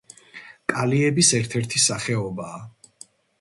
[0.71, 2.59] კალიების ერთ-ერთი სახეობაა.